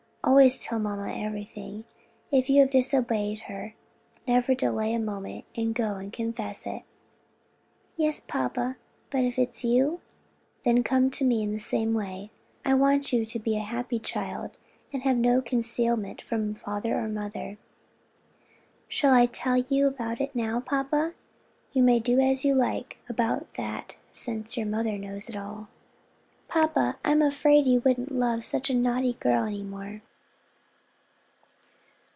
[0.23, 1.83] Always tell mamma everything.
[2.31, 3.73] If you have disobeyed her
[4.27, 6.83] never delay a moment to go and confess it."
[7.97, 8.77] "Yes, papa:
[9.09, 9.99] but if it's you?"
[10.63, 12.29] "Then come to me in the same way.
[12.63, 14.51] If you want to be a happy child
[14.93, 17.57] have no concealment from father or mother."
[18.87, 21.13] "Shall I tell you about it now, papa?"
[21.73, 25.67] "You may do as you like about that since your mother knows it all."
[26.47, 30.01] "Papa, I'm afraid you wouldn't love such a naughty girl any more."